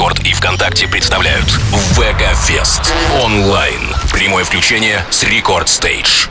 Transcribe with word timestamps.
Рекорд 0.00 0.20
и 0.20 0.32
ВКонтакте 0.32 0.88
представляют 0.88 1.44
ВК 1.44 2.34
Фест 2.46 2.90
онлайн. 3.22 3.94
Прямое 4.10 4.44
включение 4.44 5.04
с 5.10 5.24
Record 5.24 5.68
Stage. 5.68 6.28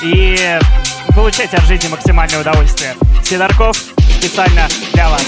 И 0.00 0.56
получайте 1.16 1.56
от 1.56 1.64
жизни 1.64 1.88
максимальное 1.88 2.40
удовольствие. 2.40 2.94
Сидорков 3.24 3.76
специально 4.20 4.68
для 4.92 5.10
вас. 5.10 5.24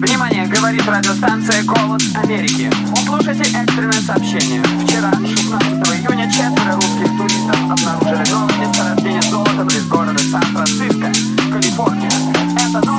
Внимание, 0.00 0.46
говорит 0.46 0.86
радиостанция 0.86 1.64
«Голос 1.64 2.04
Америки». 2.22 2.70
Слушайте 3.04 3.50
экстренное 3.50 4.00
сообщение. 4.00 4.62
Вчера, 4.84 5.10
16 5.10 6.06
июня, 6.06 6.30
четверо 6.30 6.76
русских 6.76 7.08
туристов 7.18 7.56
обнаружили 7.68 8.30
новое 8.30 8.58
месторождение 8.64 9.22
золота 9.22 9.64
близ 9.64 9.82
города 9.86 10.20
Сан-Франциско, 10.20 11.12
Калифорния. 11.52 12.37
Это 12.74 12.98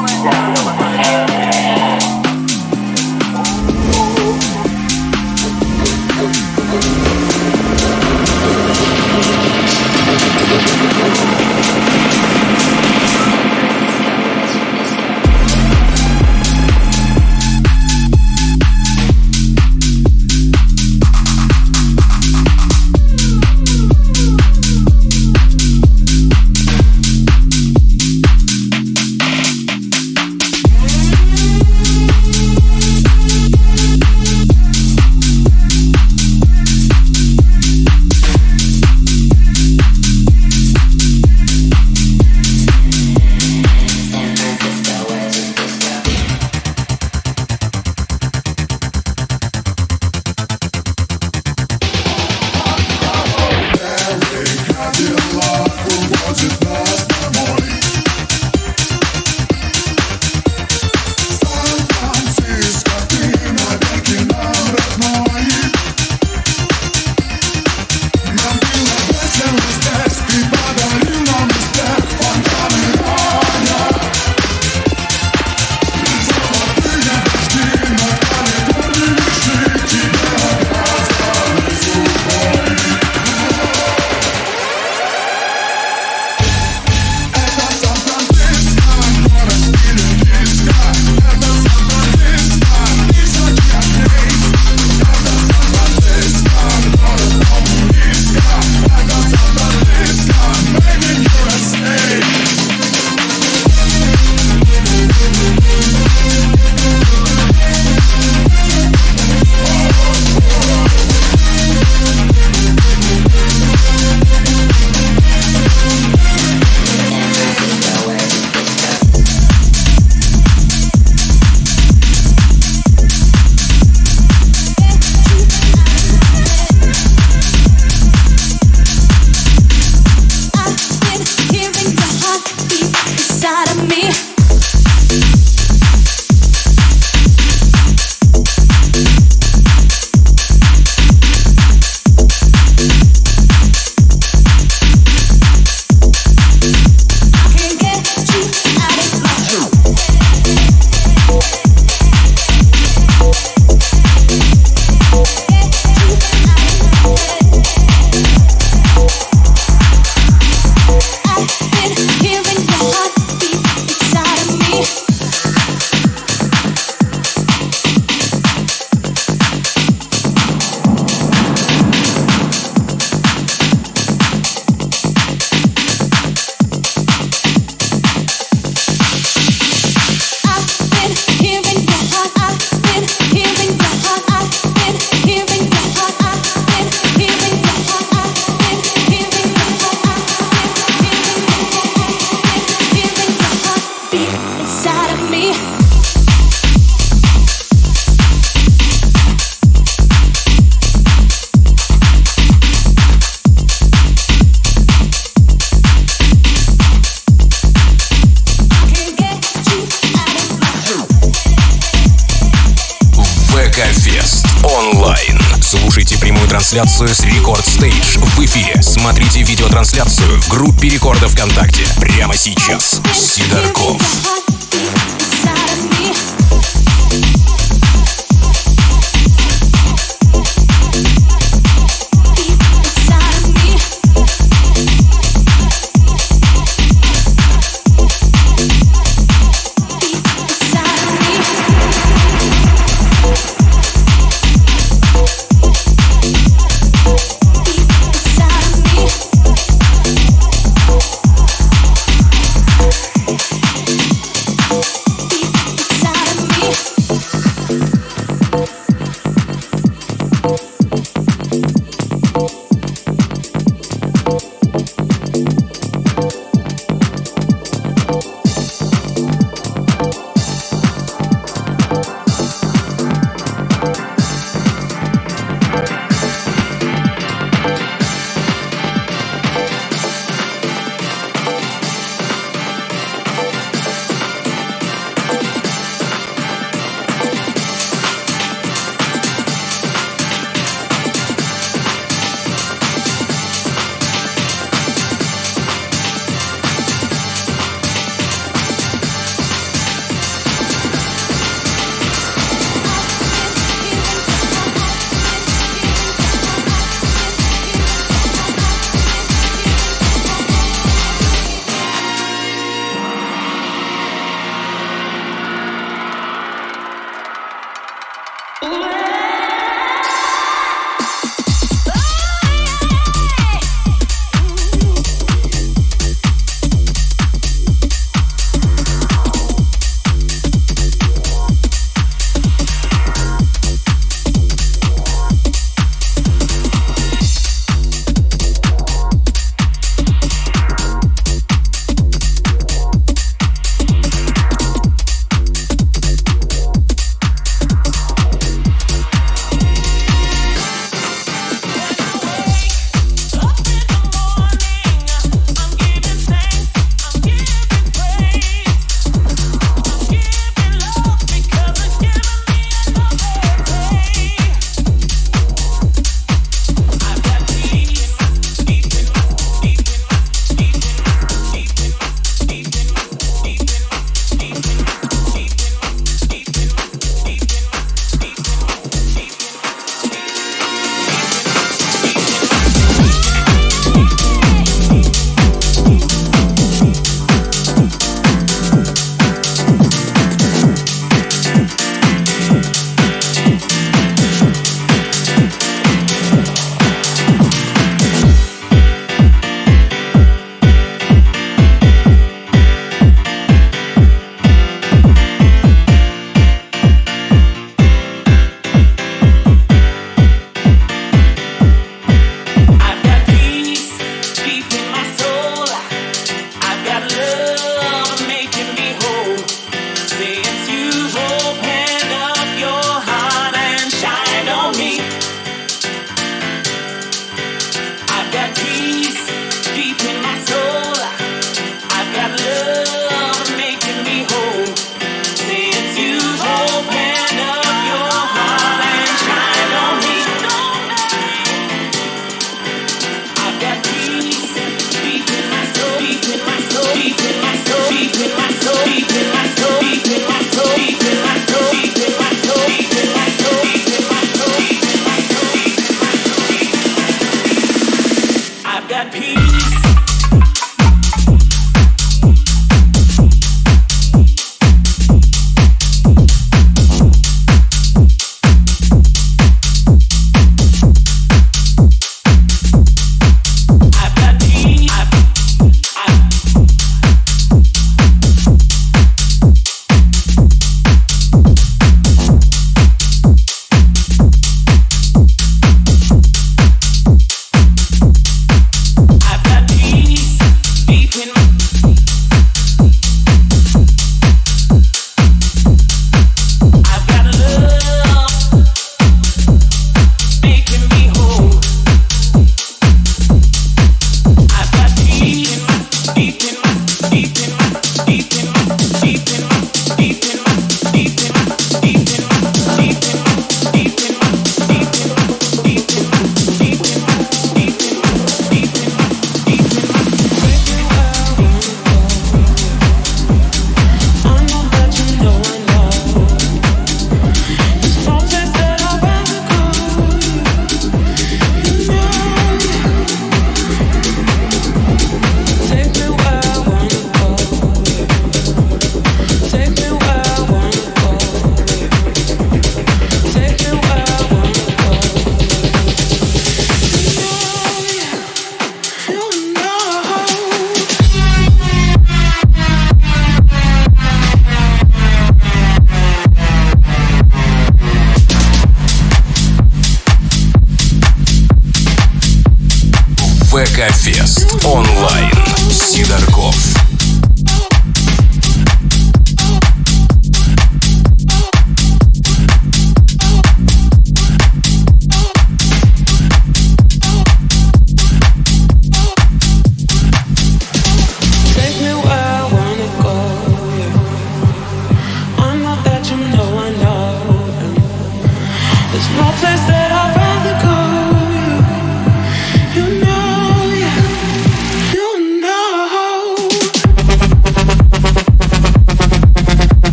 новая 216.80 216.90
версия 216.90 216.90
трансляцию 216.90 217.10
с 217.10 217.24
Рекорд 217.26 217.66
Стейдж 217.66 218.18
в 218.18 218.40
эфире. 218.46 218.82
Смотрите 218.82 219.44
видеотрансляцию 219.44 220.40
в 220.42 220.48
группе 220.48 220.88
Рекорда 220.88 221.28
ВКонтакте 221.28 221.84
прямо 222.00 222.38
сейчас. 222.38 223.02
Сидорков. 223.14 223.69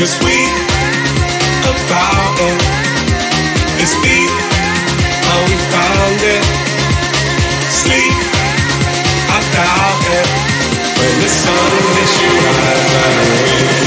Cause 0.00 0.18
we 0.24 0.32
about 1.68 2.40
it. 2.40 2.58
It's 3.82 3.92
deep 4.00 4.32
how 5.28 5.40
we 5.44 5.56
found 5.68 6.20
it. 6.24 6.42
Sleep, 7.68 8.16
I 9.28 9.38
doubt 9.52 10.04
it. 10.16 10.26
When 10.96 11.20
the 11.20 11.28
sun 11.28 11.70
hits 11.96 12.16
you, 12.18 12.32
I'm 12.48 13.74
you. 13.74 13.79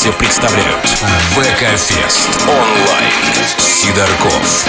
ВКонтакте 0.00 0.12
представляют 0.12 0.86
ВК 1.34 1.78
Фест 1.78 2.30
онлайн. 2.46 3.12
Сидорков. 3.58 4.66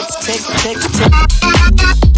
tick, 0.00 0.40
tick, 0.62 0.78
tick, 0.78 0.78
it. 0.80 2.09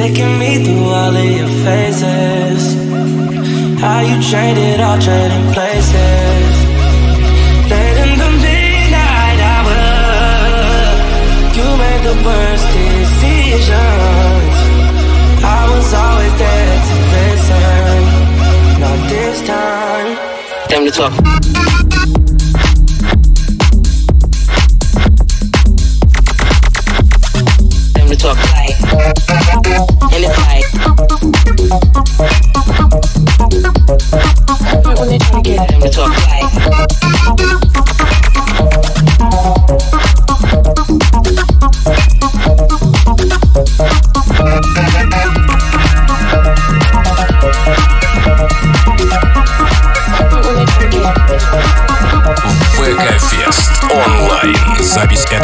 Taking 0.00 0.38
me 0.38 0.64
through 0.64 0.88
all 0.98 1.14
of 1.14 1.30
your 1.38 1.52
phases. 1.62 2.62
How 3.82 4.00
you 4.00 4.16
traded 4.30 4.80
all 4.80 4.98
trading 4.98 5.52
places. 5.52 6.52
Late 7.70 7.98
in 8.04 8.12
the 8.22 8.30
midnight 8.44 9.40
hour, 9.52 9.82
you 11.56 11.66
made 11.84 12.02
the 12.08 12.16
worst 12.24 12.66
decisions. 12.78 14.54
I 15.44 15.60
was 15.70 15.92
always 15.92 16.34
there 16.42 16.78
to 16.88 16.96
listen. 17.16 18.00
Not 18.80 19.00
this 19.10 19.36
time. 19.46 20.16
Time 20.70 20.84
to 20.86 20.90
talk. 20.90 21.39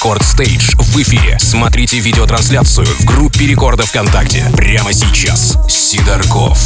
Рекорд 0.08 0.24
Стейдж 0.24 0.74
в 0.78 1.02
эфире. 1.02 1.38
Смотрите 1.38 2.00
видеотрансляцию 2.00 2.88
в 2.88 3.04
группе 3.04 3.46
Рекорда 3.46 3.86
ВКонтакте 3.86 4.50
прямо 4.56 4.94
сейчас. 4.94 5.58
Сидорков. 5.68 6.58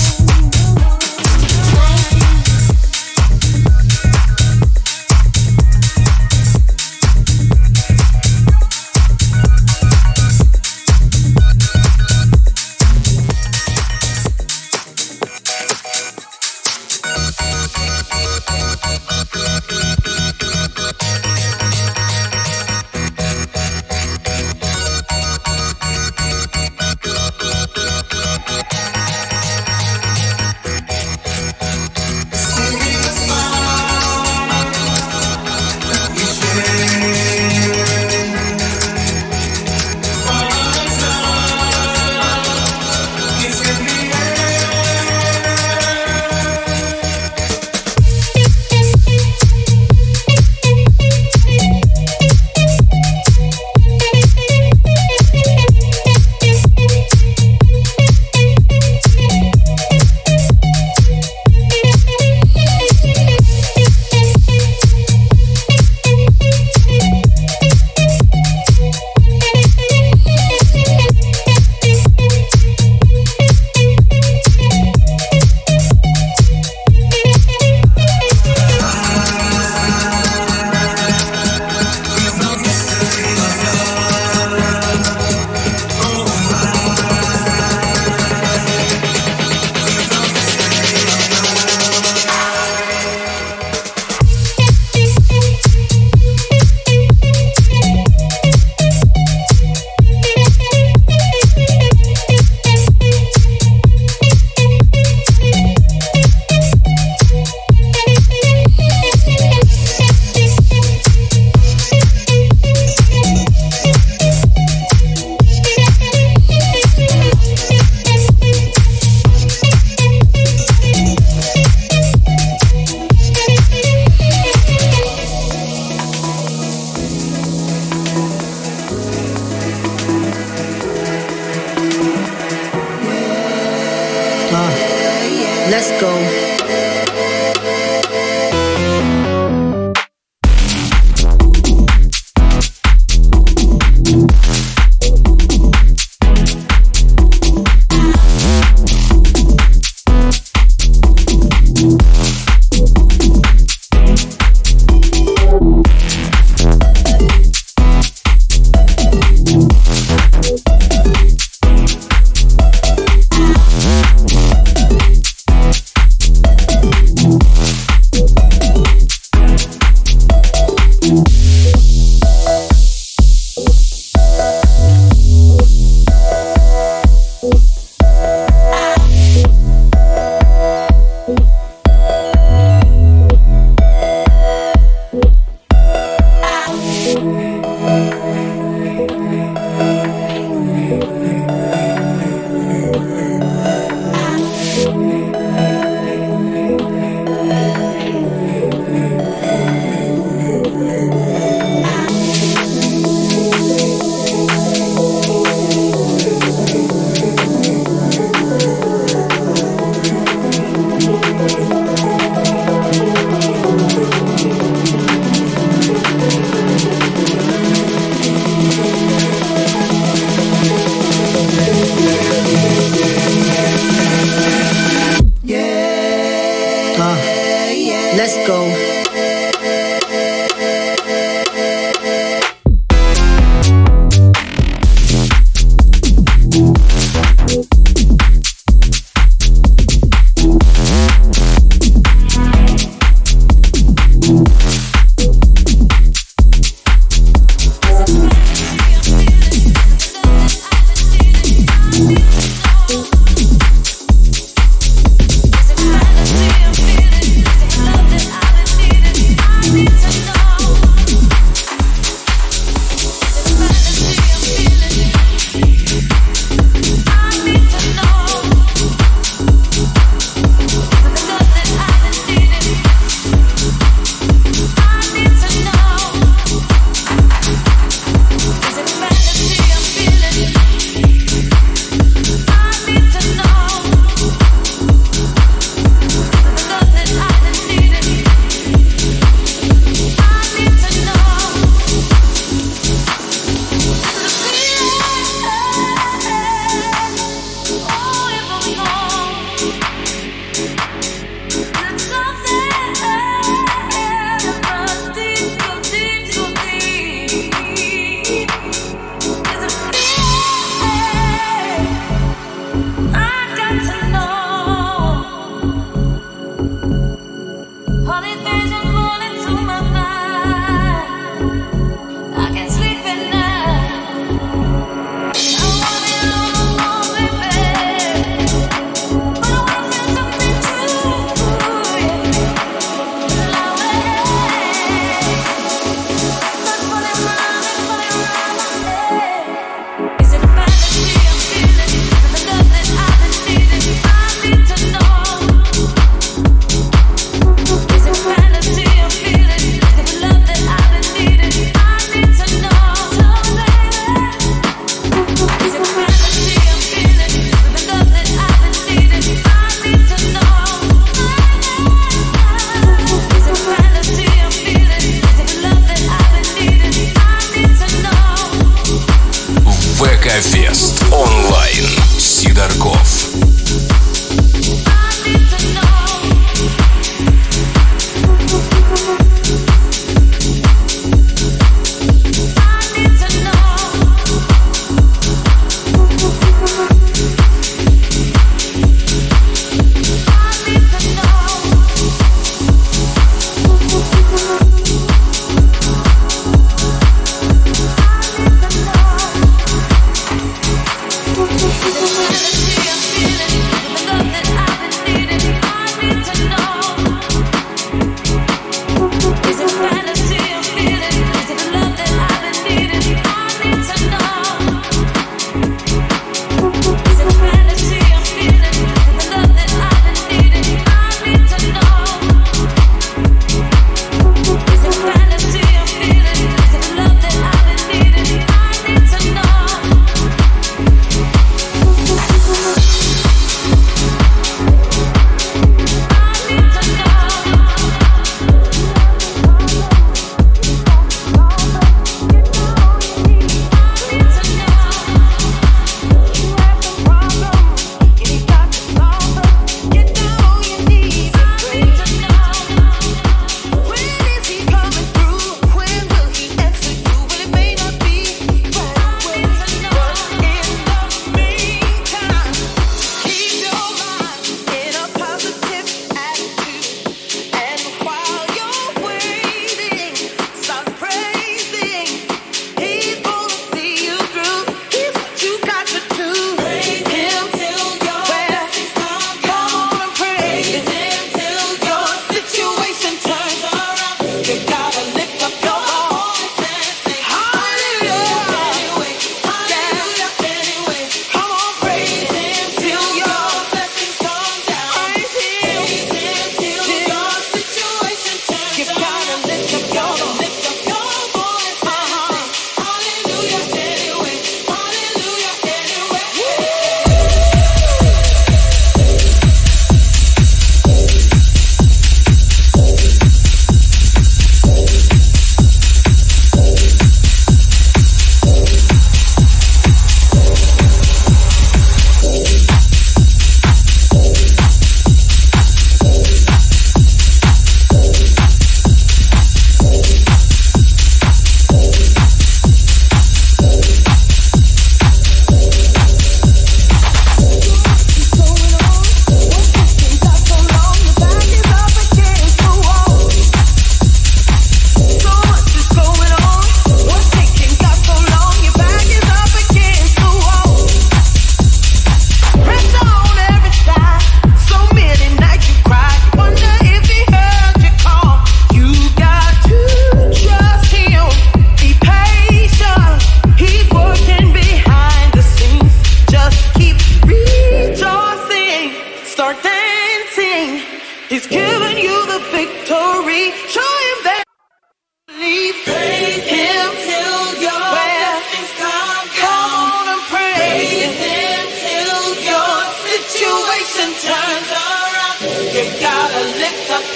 Show. 228.71 229.00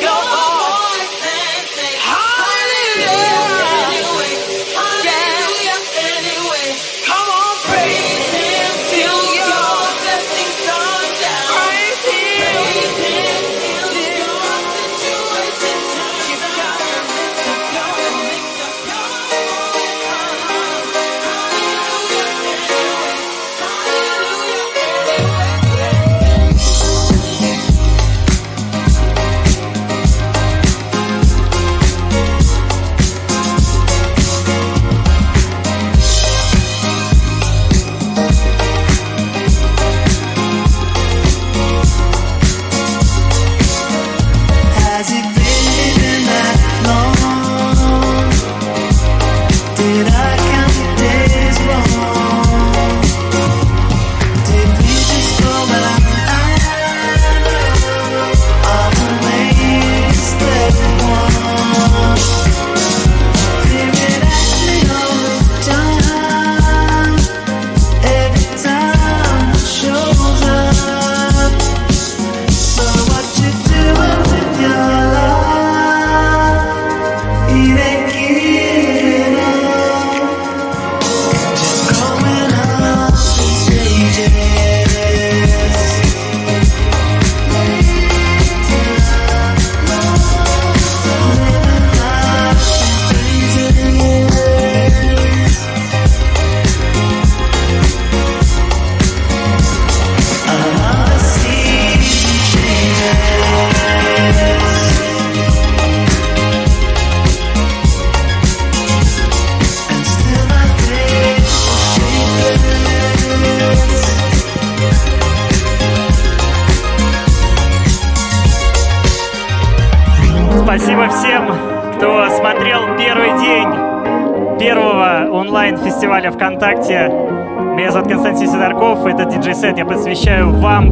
your 0.02 0.35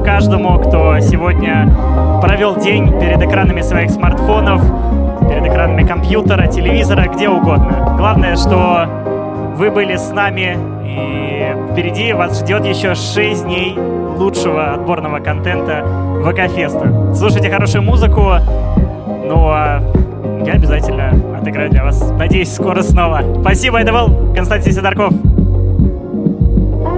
каждому, 0.03 0.59
кто 0.59 0.99
сегодня 0.99 1.69
провел 2.21 2.57
день 2.57 2.99
перед 2.99 3.21
экранами 3.21 3.61
своих 3.61 3.89
смартфонов, 3.89 4.61
перед 5.29 5.45
экранами 5.45 5.83
компьютера, 5.83 6.47
телевизора, 6.47 7.07
где 7.07 7.29
угодно. 7.29 7.95
Главное, 7.97 8.35
что 8.35 8.85
вы 9.55 9.71
были 9.71 9.95
с 9.95 10.11
нами, 10.11 10.57
и 10.85 11.71
впереди 11.71 12.13
вас 12.13 12.39
ждет 12.41 12.65
еще 12.65 12.95
6 12.95 13.45
дней 13.45 13.77
лучшего 14.17 14.73
отборного 14.73 15.19
контента 15.19 15.83
ВК-феста. 16.23 17.13
Слушайте 17.15 17.49
хорошую 17.49 17.83
музыку, 17.83 18.33
ну 19.25 19.47
а 19.49 19.81
я 20.45 20.53
обязательно 20.53 21.13
отыграю 21.39 21.69
для 21.69 21.83
вас. 21.83 22.11
Надеюсь, 22.17 22.53
скоро 22.53 22.81
снова. 22.81 23.21
Спасибо, 23.41 23.79
это 23.79 23.93
был 23.93 24.33
Константин 24.35 24.73
Сидорков. 24.73 25.13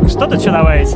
Что 0.07 0.27
тут 0.27 0.41
что 0.41 0.51
добавить? 0.51 0.95